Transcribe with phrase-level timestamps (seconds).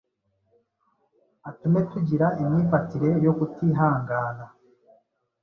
[1.49, 4.45] atume tugira imyifatire yo kutihangana